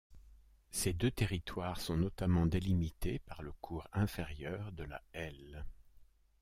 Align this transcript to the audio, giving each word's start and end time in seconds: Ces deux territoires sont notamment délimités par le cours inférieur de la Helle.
Ces 0.71 0.93
deux 0.93 1.11
territoires 1.11 1.79
sont 1.79 1.95
notamment 1.95 2.47
délimités 2.47 3.19
par 3.19 3.43
le 3.43 3.51
cours 3.61 3.87
inférieur 3.93 4.71
de 4.71 4.83
la 4.85 4.99
Helle. 5.13 5.63